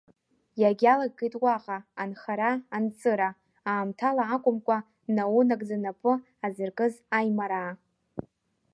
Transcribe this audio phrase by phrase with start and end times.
[0.61, 3.29] Иагьалагеит уаҟа анхара-анҵыра,
[3.69, 4.77] аамҭала акәымкәа,
[5.15, 6.13] наунагӡа напы
[6.45, 7.71] азыркыз Аимараа.